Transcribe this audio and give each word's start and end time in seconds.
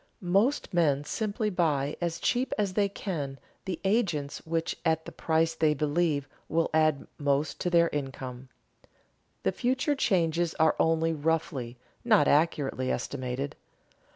Most 0.33 0.73
men 0.73 1.03
simply 1.03 1.51
buy 1.51 1.95
as 2.01 2.19
cheap 2.19 2.53
as 2.57 2.73
they 2.73 2.89
can 2.89 3.37
the 3.65 3.79
agents 3.83 4.39
which 4.47 4.75
at 4.83 5.05
the 5.05 5.11
price 5.11 5.53
they 5.53 5.75
believe 5.75 6.27
will 6.49 6.71
add 6.73 7.05
most 7.19 7.59
to 7.61 7.69
their 7.69 7.87
income. 7.89 8.49
The 9.43 9.51
future 9.51 9.93
changes 9.93 10.55
are 10.55 10.75
only 10.79 11.13
roughly, 11.13 11.77
not 12.03 12.27
accurately 12.27 12.91
estimated. 12.91 13.55